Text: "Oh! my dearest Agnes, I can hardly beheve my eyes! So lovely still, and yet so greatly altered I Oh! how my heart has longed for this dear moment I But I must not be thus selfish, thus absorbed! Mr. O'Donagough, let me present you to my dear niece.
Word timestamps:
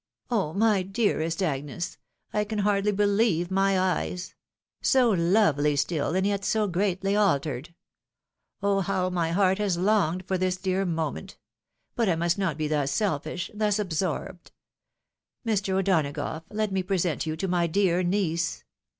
"Oh! 0.31 0.51
my 0.53 0.81
dearest 0.81 1.43
Agnes, 1.43 1.99
I 2.33 2.43
can 2.43 2.57
hardly 2.65 2.91
beheve 2.91 3.51
my 3.51 3.79
eyes! 3.79 4.33
So 4.81 5.11
lovely 5.11 5.75
still, 5.75 6.15
and 6.15 6.25
yet 6.25 6.43
so 6.43 6.67
greatly 6.67 7.15
altered 7.15 7.69
I 7.69 7.73
Oh! 8.65 8.79
how 8.79 9.11
my 9.11 9.29
heart 9.29 9.59
has 9.59 9.77
longed 9.77 10.25
for 10.27 10.39
this 10.39 10.57
dear 10.57 10.87
moment 10.87 11.33
I 11.33 11.37
But 11.95 12.09
I 12.09 12.15
must 12.15 12.39
not 12.39 12.57
be 12.57 12.67
thus 12.67 12.91
selfish, 12.91 13.51
thus 13.53 13.77
absorbed! 13.77 14.51
Mr. 15.45 15.75
O'Donagough, 15.77 16.45
let 16.49 16.71
me 16.71 16.81
present 16.81 17.27
you 17.27 17.35
to 17.35 17.47
my 17.47 17.67
dear 17.67 18.01
niece. 18.01 18.63